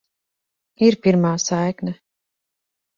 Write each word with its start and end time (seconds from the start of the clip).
Ir 0.89 0.97
pirmā 1.05 1.35
saikne. 1.47 1.97